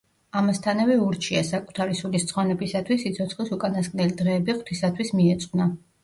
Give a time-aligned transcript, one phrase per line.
[0.39, 5.69] ამასთანავე ურჩია, საკუთარი სულის ცხონებისათვის სიცოცხლის უკანასკნელი დღეები ღვთისათვის მიეძღვნა.